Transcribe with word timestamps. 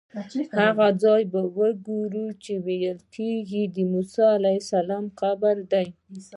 هغه 0.59 0.87
ځای 1.03 1.21
به 1.31 1.41
وګورو 1.57 2.25
چې 2.43 2.53
ویل 2.65 2.99
کېږي 3.15 3.63
د 3.75 3.77
موسی 3.91 4.23
علیه 4.37 4.59
السلام 4.63 5.05
قبر 5.21 5.55
دی. 5.71 5.87